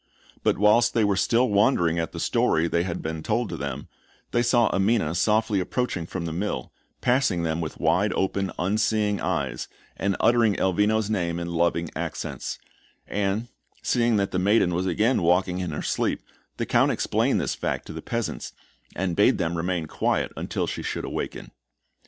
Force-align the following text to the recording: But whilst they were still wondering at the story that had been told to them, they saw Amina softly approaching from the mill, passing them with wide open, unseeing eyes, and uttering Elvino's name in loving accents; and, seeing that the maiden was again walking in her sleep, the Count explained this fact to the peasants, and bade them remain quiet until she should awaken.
But 0.41 0.57
whilst 0.57 0.95
they 0.95 1.03
were 1.03 1.15
still 1.15 1.47
wondering 1.49 1.99
at 1.99 2.11
the 2.11 2.19
story 2.19 2.67
that 2.67 2.83
had 2.85 3.03
been 3.03 3.21
told 3.21 3.49
to 3.49 3.55
them, 3.55 3.87
they 4.31 4.41
saw 4.41 4.65
Amina 4.69 5.13
softly 5.13 5.59
approaching 5.59 6.07
from 6.07 6.25
the 6.25 6.33
mill, 6.33 6.71
passing 7.01 7.43
them 7.43 7.61
with 7.61 7.79
wide 7.79 8.11
open, 8.13 8.51
unseeing 8.57 9.21
eyes, 9.21 9.67
and 9.95 10.17
uttering 10.19 10.55
Elvino's 10.55 11.07
name 11.11 11.39
in 11.39 11.49
loving 11.51 11.87
accents; 11.95 12.57
and, 13.07 13.47
seeing 13.83 14.15
that 14.15 14.31
the 14.31 14.39
maiden 14.39 14.73
was 14.73 14.87
again 14.87 15.21
walking 15.21 15.59
in 15.59 15.69
her 15.69 15.83
sleep, 15.83 16.23
the 16.57 16.65
Count 16.65 16.89
explained 16.91 17.39
this 17.39 17.53
fact 17.53 17.85
to 17.85 17.93
the 17.93 18.01
peasants, 18.01 18.53
and 18.95 19.15
bade 19.15 19.37
them 19.37 19.55
remain 19.55 19.85
quiet 19.85 20.31
until 20.35 20.65
she 20.65 20.81
should 20.81 21.05
awaken. 21.05 21.51